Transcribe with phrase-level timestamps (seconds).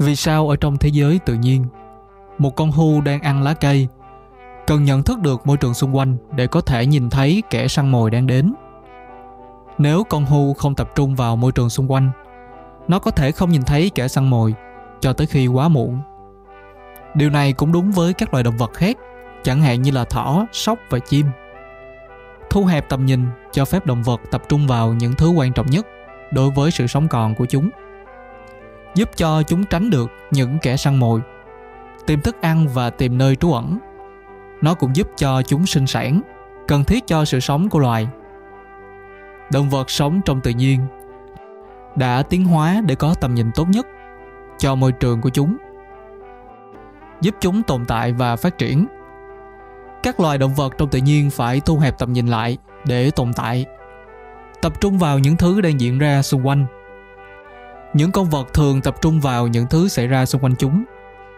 [0.00, 1.64] vì sao ở trong thế giới tự nhiên,
[2.38, 3.88] một con hưu đang ăn lá cây,
[4.66, 7.90] cần nhận thức được môi trường xung quanh để có thể nhìn thấy kẻ săn
[7.90, 8.54] mồi đang đến?
[9.78, 12.10] Nếu con hưu không tập trung vào môi trường xung quanh,
[12.88, 14.54] nó có thể không nhìn thấy kẻ săn mồi
[15.00, 15.98] cho tới khi quá muộn.
[17.14, 18.96] Điều này cũng đúng với các loài động vật khác,
[19.42, 21.26] chẳng hạn như là thỏ, sóc và chim.
[22.50, 25.66] Thu hẹp tầm nhìn cho phép động vật tập trung vào những thứ quan trọng
[25.66, 25.86] nhất
[26.32, 27.70] đối với sự sống còn của chúng
[28.94, 31.20] giúp cho chúng tránh được những kẻ săn mồi.
[32.06, 33.78] Tìm thức ăn và tìm nơi trú ẩn.
[34.62, 36.20] Nó cũng giúp cho chúng sinh sản,
[36.68, 38.08] cần thiết cho sự sống của loài.
[39.52, 40.80] Động vật sống trong tự nhiên
[41.96, 43.86] đã tiến hóa để có tầm nhìn tốt nhất
[44.58, 45.56] cho môi trường của chúng,
[47.20, 48.86] giúp chúng tồn tại và phát triển.
[50.02, 53.32] Các loài động vật trong tự nhiên phải thu hẹp tầm nhìn lại để tồn
[53.32, 53.66] tại,
[54.62, 56.66] tập trung vào những thứ đang diễn ra xung quanh
[57.94, 60.84] những con vật thường tập trung vào những thứ xảy ra xung quanh chúng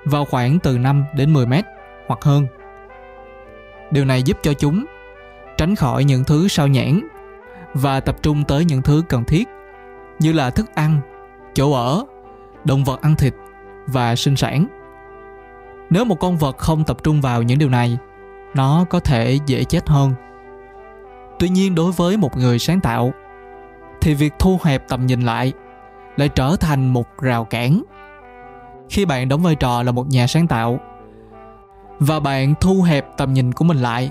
[0.05, 1.65] vào khoảng từ 5 đến 10 mét
[2.07, 2.47] hoặc hơn.
[3.91, 4.85] Điều này giúp cho chúng
[5.57, 7.01] tránh khỏi những thứ sao nhãn
[7.75, 9.49] và tập trung tới những thứ cần thiết
[10.19, 11.01] như là thức ăn,
[11.55, 12.05] chỗ ở,
[12.65, 13.35] động vật ăn thịt
[13.87, 14.67] và sinh sản.
[15.91, 17.99] Nếu một con vật không tập trung vào những điều này,
[18.55, 20.15] nó có thể dễ chết hơn.
[21.39, 23.13] Tuy nhiên đối với một người sáng tạo
[24.01, 25.53] thì việc thu hẹp tầm nhìn lại
[26.17, 27.83] lại trở thành một rào cản.
[28.89, 30.81] Khi bạn đóng vai trò là một nhà sáng tạo
[31.99, 34.11] và bạn thu hẹp tầm nhìn của mình lại,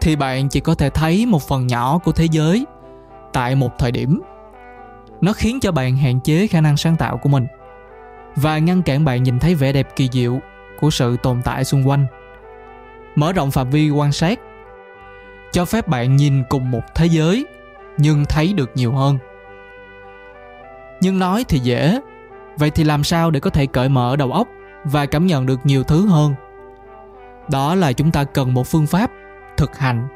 [0.00, 2.66] thì bạn chỉ có thể thấy một phần nhỏ của thế giới
[3.32, 4.20] tại một thời điểm.
[5.20, 7.46] Nó khiến cho bạn hạn chế khả năng sáng tạo của mình
[8.36, 10.40] và ngăn cản bạn nhìn thấy vẻ đẹp kỳ diệu
[10.80, 12.06] của sự tồn tại xung quanh.
[13.14, 14.40] Mở rộng phạm vi quan sát
[15.52, 17.46] cho phép bạn nhìn cùng một thế giới
[17.98, 19.18] nhưng thấy được nhiều hơn
[21.02, 22.00] nhưng nói thì dễ.
[22.56, 24.48] Vậy thì làm sao để có thể cởi mở đầu óc
[24.84, 26.34] và cảm nhận được nhiều thứ hơn?
[27.50, 29.10] Đó là chúng ta cần một phương pháp
[29.56, 30.08] thực hành.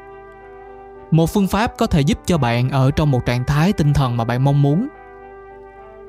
[1.11, 4.17] Một phương pháp có thể giúp cho bạn ở trong một trạng thái tinh thần
[4.17, 4.87] mà bạn mong muốn.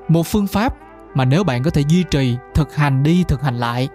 [0.07, 0.75] Một phương pháp
[1.13, 3.89] mà nếu bạn có thể duy trì, thực hành đi, thực hành lại,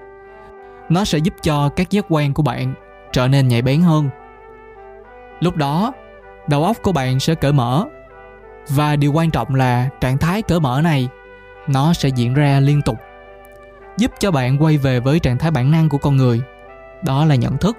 [0.89, 2.75] nó sẽ giúp cho các giác quan của bạn
[3.13, 4.09] trở nên nhạy bén hơn.
[5.41, 5.93] Lúc đó,
[6.49, 7.85] đầu óc của bạn sẽ cởi mở
[8.69, 11.09] và điều quan trọng là trạng thái cởi mở này,
[11.67, 12.99] nó sẽ diễn ra liên tục,
[13.97, 16.41] giúp cho bạn quay về với trạng thái bản năng của con người.
[17.05, 17.77] Đó là nhận thức.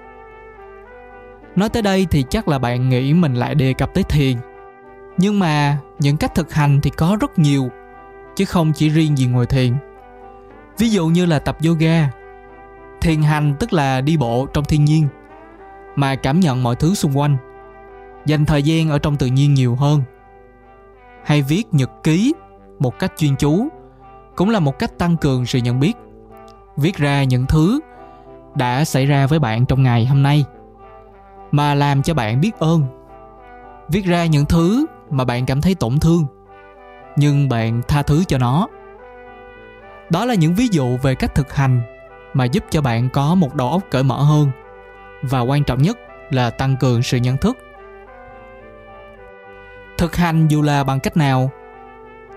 [1.56, 4.36] Nói tới đây thì chắc là bạn nghĩ mình lại đề cập tới thiền.
[5.18, 7.70] Nhưng mà những cách thực hành thì có rất nhiều,
[8.36, 9.74] chứ không chỉ riêng gì ngồi thiền.
[10.78, 12.10] Ví dụ như là tập yoga.
[13.00, 15.08] Thiền hành tức là đi bộ trong thiên nhiên,
[15.96, 17.36] mà cảm nhận mọi thứ xung quanh,
[18.26, 20.02] dành thời gian ở trong tự nhiên nhiều hơn
[21.26, 22.34] hay viết nhật ký
[22.78, 23.68] một cách chuyên chú,
[24.36, 25.92] cũng là một cách tăng cường sự nhận biết,
[26.76, 27.80] viết ra những thứ
[28.54, 30.44] đã xảy ra với bạn trong ngày hôm nay,
[31.50, 32.82] mà làm cho bạn biết ơn,
[33.88, 36.26] viết ra những thứ mà bạn cảm thấy tổn thương,
[37.16, 38.68] nhưng bạn tha thứ cho nó.
[40.10, 41.80] Đó là những ví dụ về cách thực hành
[42.34, 44.50] mà giúp cho bạn có một đầu óc cởi mở hơn,
[45.22, 45.98] và quan trọng nhất
[46.30, 47.58] là tăng cường sự nhận thức
[49.98, 51.50] thực hành dù là bằng cách nào,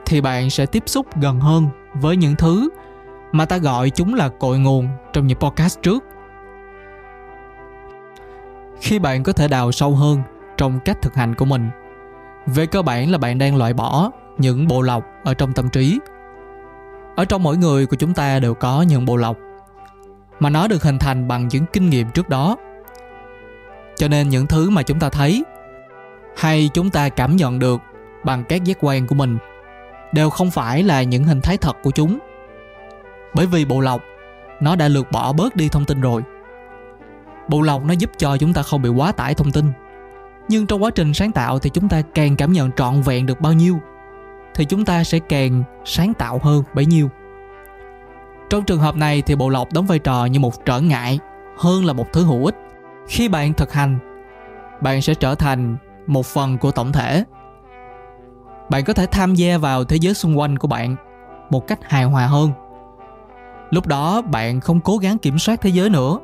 [0.05, 2.69] thì bạn sẽ tiếp xúc gần hơn với những thứ
[3.31, 6.03] mà ta gọi chúng là cội nguồn trong những podcast trước.
[8.81, 10.21] Khi bạn có thể đào sâu hơn
[10.57, 11.69] trong cách thực hành của mình,
[12.45, 15.99] về cơ bản là bạn đang loại bỏ những bộ lọc ở trong tâm trí.
[17.15, 19.37] Ở trong mỗi người của chúng ta đều có những bộ lọc,
[20.39, 22.55] mà nó được hình thành bằng những kinh nghiệm trước đó.
[23.95, 25.43] Cho nên những thứ mà chúng ta thấy
[26.38, 27.81] hay chúng ta cảm nhận được
[28.23, 29.38] bằng các giác quan của mình,
[30.13, 32.19] đều không phải là những hình thái thật của chúng.
[33.34, 34.01] Bởi vì bộ lọc,
[34.62, 36.23] nó đã lược bỏ bớt đi thông tin rồi.
[37.47, 39.66] Bộ lọc nó giúp cho chúng ta không bị quá tải thông tin.
[40.47, 43.42] Nhưng trong quá trình sáng tạo thì chúng ta càng cảm nhận trọn vẹn được
[43.42, 43.80] bao nhiêu,
[44.56, 47.09] thì chúng ta sẽ càng sáng tạo hơn bấy nhiêu.
[48.50, 51.19] Trong trường hợp này thì bộ lọc đóng vai trò như một trở ngại
[51.57, 52.56] hơn là một thứ hữu ích.
[53.07, 54.00] Khi bạn thực hành,
[54.81, 55.77] bạn sẽ trở thành
[56.09, 57.23] một phần của tổng thể.
[58.69, 60.95] Bạn có thể tham gia vào thế giới xung quanh của bạn
[61.50, 62.51] một cách hài hòa hơn.
[63.69, 66.19] Lúc đó, bạn không cố gắng kiểm soát thế giới nữa,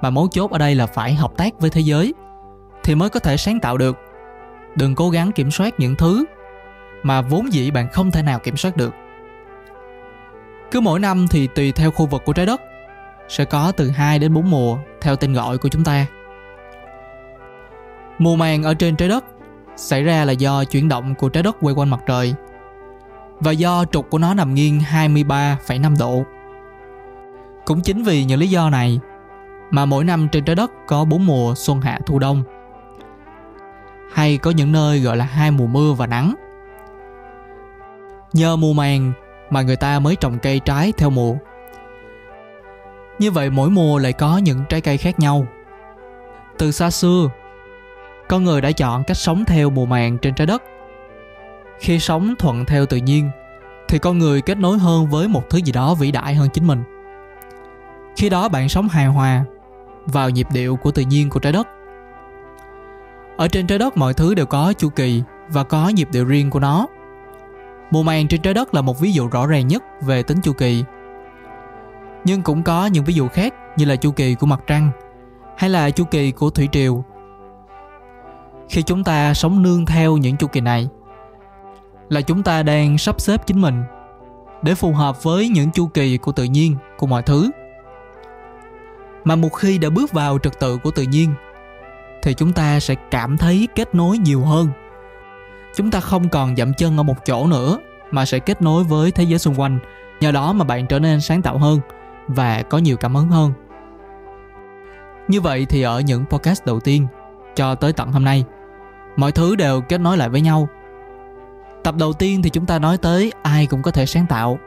[0.00, 2.14] mà mấu chốt ở đây là phải hợp tác với thế giới
[2.84, 3.96] thì mới có thể sáng tạo được.
[4.76, 6.24] Đừng cố gắng kiểm soát những thứ
[7.02, 8.94] mà vốn dĩ bạn không thể nào kiểm soát được.
[10.70, 12.60] Cứ mỗi năm thì tùy theo khu vực của trái đất,
[13.28, 16.06] sẽ có từ 2 đến 4 mùa theo tên gọi của chúng ta.
[18.22, 19.24] Mùa màng ở trên trái đất
[19.76, 22.34] xảy ra là do chuyển động của trái đất quay quanh mặt trời.
[23.40, 26.22] và do trục của nó nằm nghiêng 23,5 độ.
[27.64, 29.00] Cũng chính vì những lý do này
[29.70, 32.42] mà mỗi năm trên trái đất có bốn mùa xuân hạ thu đông.
[34.12, 36.34] Hay có những nơi gọi là hai mùa mưa và nắng.
[38.32, 39.12] Nhờ mùa màng
[39.50, 41.34] mà người ta mới trồng cây trái theo mùa.
[43.18, 45.46] Như vậy mỗi mùa lại có những trái cây khác nhau.
[46.58, 47.28] Từ xa xưa,
[48.32, 50.62] con người đã chọn cách sống theo mùa màng trên trái đất.
[51.80, 53.30] Khi sống thuận theo tự nhiên,
[53.88, 56.66] thì con người kết nối hơn với một thứ gì đó vĩ đại hơn chính
[56.66, 56.82] mình.
[58.16, 59.44] Khi đó bạn sống hài hòa
[60.04, 61.68] vào nhịp điệu của tự nhiên của trái đất.
[63.36, 66.50] Ở trên trái đất mọi thứ đều có chu kỳ và có nhịp điệu riêng
[66.50, 66.86] của nó.
[67.90, 70.52] Mùa màng trên trái đất là một ví dụ rõ ràng nhất về tính chu
[70.52, 70.84] kỳ.
[72.24, 74.90] Nhưng cũng có những ví dụ khác như là chu kỳ của mặt trăng
[75.56, 77.04] hay là chu kỳ của thủy triều.
[78.68, 80.88] Khi chúng ta sống nương theo những chu kỳ này?
[82.08, 83.82] Là chúng ta đang sắp xếp chính mình
[84.62, 87.50] để phù hợp với những chu kỳ của tự nhiên, của mọi thứ.
[89.24, 91.34] Mà một khi đã bước vào trật tự của tự nhiên,
[92.22, 94.68] thì chúng ta sẽ cảm thấy kết nối nhiều hơn.
[95.74, 97.78] Chúng ta không còn dậm chân ở một chỗ nữa,
[98.10, 99.78] mà sẽ kết nối với thế giới xung quanh.
[100.20, 101.80] Nhờ đó mà bạn trở nên sáng tạo hơn
[102.28, 103.52] và có nhiều cảm hứng hơn.
[105.28, 107.06] Như vậy thì ở những podcast đầu tiên
[107.56, 108.44] cho tới tận hôm nay.
[109.16, 110.68] Mọi thứ đều kết nối lại với nhau.
[111.84, 114.58] Tập đầu tiên thì chúng ta nói tới ai cũng có thể sáng tạo.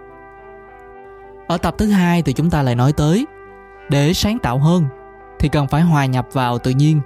[1.48, 3.26] Ở tập thứ hai thì chúng ta lại nói tới,
[3.90, 4.86] để sáng tạo hơn
[5.40, 7.02] thì cần phải hòa nhập vào tự nhiên.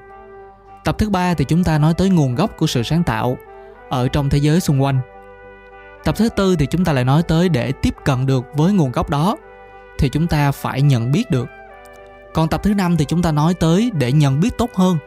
[0.84, 3.38] Tập thứ ba thì chúng ta nói tới nguồn gốc của sự sáng tạo
[3.90, 5.00] ở trong thế giới xung quanh.
[6.04, 8.92] Tập thứ tư thì chúng ta lại nói tới để tiếp cận được với nguồn
[8.92, 9.38] gốc đó
[10.00, 11.48] thì chúng ta phải nhận biết được.
[12.34, 14.98] Còn tập thứ năm thì chúng ta nói tới để nhận biết tốt hơn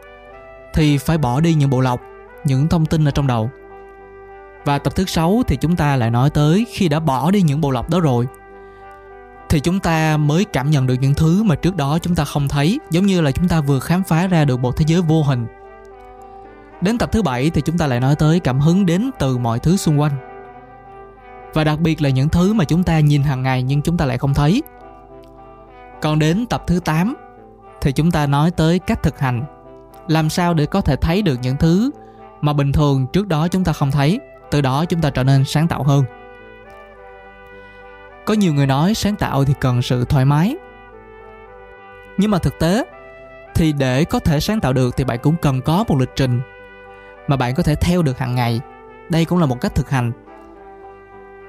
[0.73, 2.01] thì phải bỏ đi những bộ lọc,
[2.45, 3.49] những thông tin ở trong đầu.
[4.65, 7.61] Và tập thứ sáu thì chúng ta lại nói tới khi đã bỏ đi những
[7.61, 8.27] bộ lọc đó rồi.
[9.49, 12.47] Thì chúng ta mới cảm nhận được những thứ mà trước đó chúng ta không
[12.47, 15.23] thấy, giống như là chúng ta vừa khám phá ra được một thế giới vô
[15.23, 15.47] hình.
[16.81, 19.59] Đến tập thứ bảy thì chúng ta lại nói tới cảm hứng đến từ mọi
[19.59, 20.11] thứ xung quanh.
[21.53, 24.05] Và đặc biệt là những thứ mà chúng ta nhìn hàng ngày nhưng chúng ta
[24.05, 24.63] lại không thấy.
[26.01, 27.15] Còn đến tập thứ 8
[27.81, 29.43] thì chúng ta nói tới cách thực hành
[30.07, 31.91] làm sao để có thể thấy được những thứ
[32.41, 34.19] mà bình thường trước đó chúng ta không thấy?
[34.51, 36.03] Từ đó chúng ta trở nên sáng tạo hơn.
[38.25, 40.55] Có nhiều người nói sáng tạo thì cần sự thoải mái.
[42.17, 42.85] Nhưng mà thực tế
[43.55, 46.41] thì để có thể sáng tạo được thì bạn cũng cần có một lịch trình
[47.27, 48.61] mà bạn có thể theo được hàng ngày.
[49.09, 50.11] Đây cũng là một cách thực hành.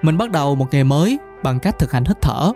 [0.03, 2.53] Mình bắt đầu một ngày mới bằng cách thực hành hít thở.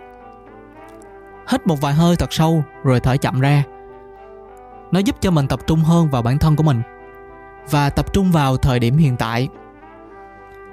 [1.51, 3.63] Hít một vài hơi thật sâu rồi thở chậm ra
[4.91, 6.81] nó giúp cho mình tập trung hơn vào bản thân của mình
[7.69, 9.49] và tập trung vào thời điểm hiện tại.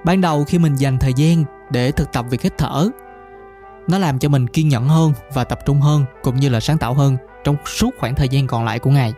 [0.04, 2.88] Ban đầu khi mình dành thời gian để thực tập việc hít thở,
[3.88, 6.78] nó làm cho mình kiên nhẫn hơn và tập trung hơn cũng như là sáng
[6.78, 9.14] tạo hơn trong suốt khoảng thời gian còn lại của ngày.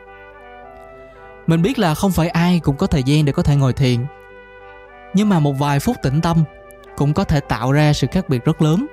[1.47, 4.07] Mình biết là không phải ai cũng có thời gian để có thể ngồi thiền,
[5.15, 6.45] nhưng mà một vài phút tĩnh tâm
[6.97, 8.87] cũng có thể tạo ra sự khác biệt rất lớn.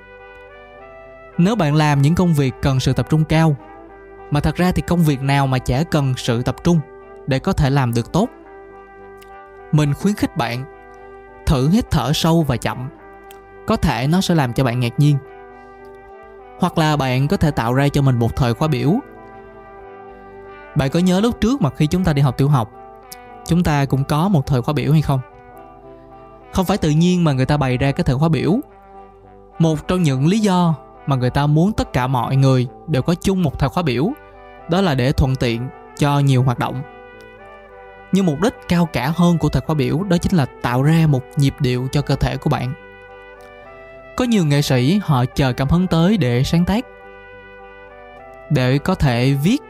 [1.38, 3.56] Nếu bạn làm những công việc cần sự tập trung cao
[4.36, 6.80] mà thật ra thì công việc nào mà chả cần sự tập trung
[7.28, 8.30] để có thể làm được tốt.
[9.72, 10.66] Mình khuyến khích bạn
[11.46, 12.90] thử hít thở sâu và chậm.
[13.68, 15.18] Có thể nó sẽ làm cho bạn ngạc nhiên.
[16.60, 18.92] Hoặc là bạn có thể tạo ra cho mình một thời khóa biểu.
[20.76, 22.72] Bạn có nhớ lúc trước mà khi chúng ta đi học tiểu học,
[23.46, 25.20] chúng ta cũng có một thời khóa biểu hay không?
[26.54, 28.60] Không phải tự nhiên mà người ta bày ra cái thời khóa biểu.
[29.60, 33.16] Một trong những lý do mà người ta muốn tất cả mọi người đều có
[33.16, 34.12] chung một thời khóa biểu
[34.70, 36.82] đó là để thuận tiện cho nhiều hoạt động.
[38.12, 41.08] Nhưng mục đích cao cả hơn của thời khóa biểu đó chính là tạo ra
[41.08, 42.74] một nhịp điệu cho cơ thể của bạn.
[44.18, 46.86] Có nhiều nghệ sĩ họ chờ cảm hứng tới để sáng tác,
[48.50, 49.62] để có thể viết.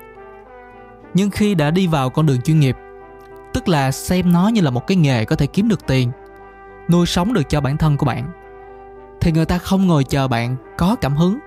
[1.14, 2.76] Nhưng khi đã đi vào con đường chuyên nghiệp,
[3.54, 6.12] tức là xem nó như là một cái nghề có thể kiếm được tiền,
[6.90, 8.32] nuôi sống được cho bản thân của bạn,
[9.22, 11.40] thì người ta không ngồi chờ bạn có cảm hứng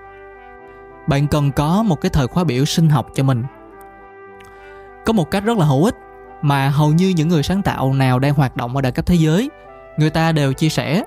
[1.09, 3.43] bạn cần có một cái thời khóa biểu sinh học cho mình.
[5.05, 5.95] Có một cách rất là hữu ích
[6.41, 9.15] mà hầu như những người sáng tạo nào đang hoạt động ở đẳng cấp thế
[9.15, 9.49] giới,
[9.97, 11.03] người ta đều chia sẻ.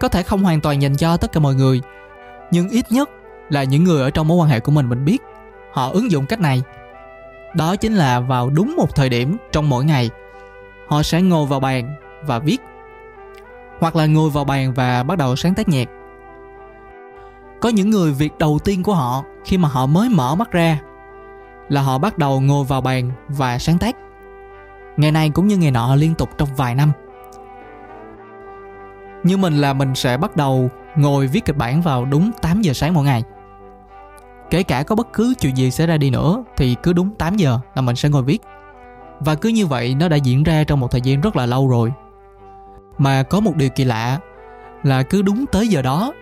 [0.00, 1.80] Có thể không hoàn toàn dành cho tất cả mọi người,
[2.50, 3.10] nhưng ít nhất
[3.48, 5.22] là những người ở trong mối quan hệ của mình mình biết,
[5.72, 6.62] họ ứng dụng cách này.
[7.54, 10.10] Đó chính là vào đúng một thời điểm trong mỗi ngày,
[10.88, 11.94] họ sẽ ngồi vào bàn
[12.26, 12.58] và viết,
[13.78, 15.88] hoặc là ngồi vào bàn và bắt đầu sáng tác nhạc
[17.62, 20.78] có những người việc đầu tiên của họ khi mà họ mới mở mắt ra
[21.68, 23.96] là họ bắt đầu ngồi vào bàn và sáng tác.
[24.96, 26.92] Ngày này cũng như ngày nọ liên tục trong vài năm.
[29.24, 32.72] Như mình là mình sẽ bắt đầu ngồi viết kịch bản vào đúng 8 giờ
[32.72, 33.22] sáng mỗi ngày.
[34.50, 37.36] Kể cả có bất cứ chuyện gì xảy ra đi nữa thì cứ đúng 8
[37.36, 38.42] giờ là mình sẽ ngồi viết.
[39.20, 41.68] Và cứ như vậy nó đã diễn ra trong một thời gian rất là lâu
[41.68, 41.92] rồi.
[42.98, 44.18] Mà có một điều kỳ lạ
[44.82, 46.12] là cứ đúng tới giờ đó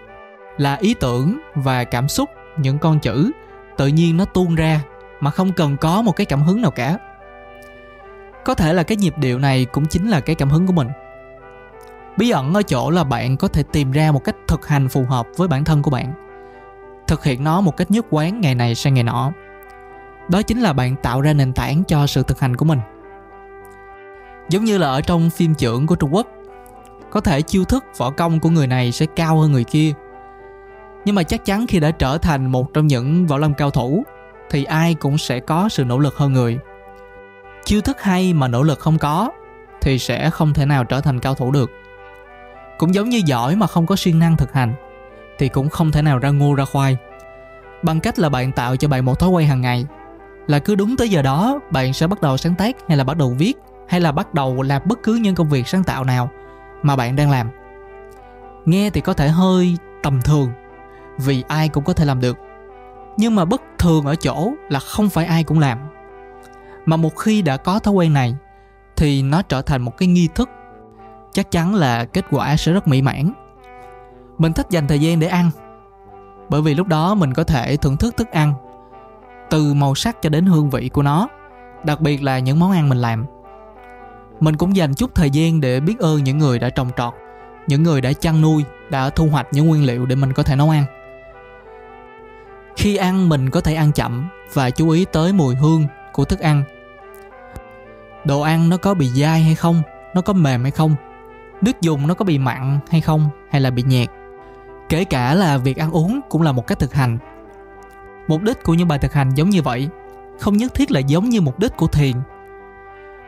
[0.57, 3.31] là ý tưởng và cảm xúc, những con chữ,
[3.77, 4.81] tự nhiên nó tuôn ra
[5.21, 6.99] mà không cần có một cái cảm hứng nào cả.
[8.45, 10.89] Có thể là cái nhịp điệu này cũng chính là cái cảm hứng của mình.
[12.17, 15.05] Bí ẩn ở chỗ là bạn có thể tìm ra một cách thực hành phù
[15.05, 16.13] hợp với bản thân của bạn,
[17.07, 19.33] thực hiện nó một cách nhất quán ngày này sang ngày nọ.
[20.29, 22.81] Đó chính là bạn tạo ra nền tảng cho sự thực hành của mình.
[24.49, 26.27] Giống như là ở trong phim trưởng của trung quốc,
[27.11, 29.93] có thể chiêu thức võ công của người này sẽ cao hơn người kia
[31.05, 34.05] nhưng mà chắc chắn khi đã trở thành một trong những võ lâm cao thủ,
[34.51, 36.59] thì ai cũng sẽ có sự nỗ lực hơn người.
[37.65, 39.31] Chiêu thức hay mà nỗ lực không có,
[39.81, 41.71] thì sẽ không thể nào trở thành cao thủ được.
[42.79, 44.75] Cũng giống như giỏi mà không có siêng năng thực hành,
[45.39, 46.97] thì cũng không thể nào ra ngô ra khoai.
[47.83, 49.87] Bằng cách là bạn tạo cho bạn một thói quen hàng ngày,
[50.47, 53.17] là cứ đúng tới giờ đó, bạn sẽ bắt đầu sáng tác hay là bắt
[53.17, 53.55] đầu viết,
[53.89, 56.31] hay là bắt đầu làm bất cứ những công việc sáng tạo nào
[56.83, 57.51] mà bạn đang làm.
[58.65, 60.51] Nghe thì có thể hơi tầm thường
[61.25, 62.39] vì ai cũng có thể làm được.
[63.17, 65.79] Nhưng mà bất thường ở chỗ là không phải ai cũng làm.
[66.87, 68.37] Mà một khi đã có thói quen này,
[68.97, 70.51] thì nó trở thành một cái nghi thức.
[71.33, 73.33] Chắc chắn là kết quả sẽ rất mỹ mãn.
[74.39, 75.51] Mình thích dành thời gian để ăn,
[76.49, 78.55] bởi vì lúc đó mình có thể thưởng thức thức ăn,
[79.51, 81.29] từ màu sắc cho đến hương vị của nó,
[81.85, 83.25] đặc biệt là những món ăn mình làm.
[84.41, 87.15] Mình cũng dành chút thời gian để biết ơn những người đã trồng trọt,
[87.67, 90.57] những người đã chăn nuôi, đã thu hoạch những nguyên liệu để mình có thể
[90.57, 90.85] nấu ăn
[92.81, 96.41] khi ăn, mình có thể ăn chậm và chú ý tới mùi hương của thức
[96.41, 96.63] ăn.
[98.25, 99.83] Đồ ăn nó có bị dai hay không?
[100.15, 100.95] Nó có mềm hay không?
[101.61, 103.29] Nước dùng nó có bị mặn hay không?
[103.51, 104.09] Hay là bị nhạt
[104.89, 107.19] kể cả là việc ăn uống cũng là một cách thực hành.
[108.29, 109.89] Mục đích của những bài thực hành giống như vậy
[110.39, 112.17] không nhất thiết là giống như mục đích của thiền,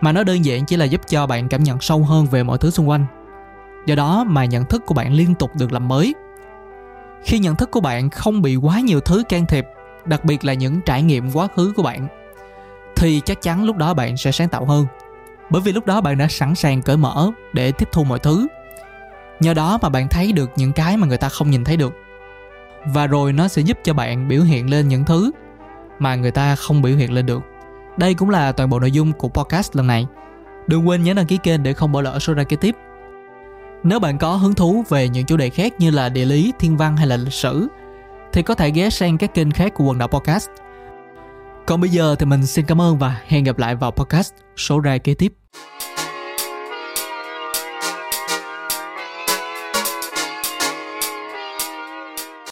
[0.00, 2.59] mà nó đơn giản chỉ là giúp cho bạn cảm nhận sâu hơn về mọi
[2.59, 3.06] thứ xung quanh.
[3.87, 6.14] Do đó mà nhận thức của bạn liên tục được làm mới
[7.25, 9.67] khi nhận thức của bạn không bị quá nhiều thứ can thiệp,
[10.05, 12.09] đặc biệt là những trải nghiệm quá khứ của bạn,
[12.97, 14.87] thì chắc chắn lúc đó bạn sẽ sáng tạo hơn.
[15.50, 18.47] Bởi vì lúc đó bạn đã sẵn sàng cởi mở để tiếp thu mọi thứ.
[19.41, 21.93] Nhờ đó mà bạn thấy được những cái mà người ta không nhìn thấy được.
[22.85, 25.31] Và rồi nó sẽ giúp cho bạn biểu hiện lên những thứ
[25.99, 27.43] mà người ta không biểu hiện lên được.
[27.97, 30.07] Đây cũng là toàn bộ nội dung của podcast lần này.
[30.67, 32.76] Đừng quên nhấn đăng ký kênh để không bỏ lỡ số ra kế tiếp
[33.85, 36.77] nếu bạn có hứng thú về những chủ đề khác như là địa lý, thiên
[36.77, 37.69] văn hay là lịch sử,
[38.33, 40.51] thì có thể ghé sang các kênh khác của quần đảo podcast.
[41.67, 44.81] Còn bây giờ thì mình xin cảm ơn và hẹn gặp lại vào podcast số
[44.81, 45.33] ra kế tiếp.